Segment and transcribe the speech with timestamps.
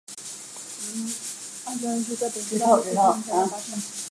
[0.07, 2.95] 然而二战亦是在本次大会期间全
[3.35, 3.79] 面打响。